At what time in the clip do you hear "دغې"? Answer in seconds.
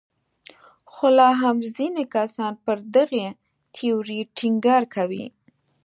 2.95-3.27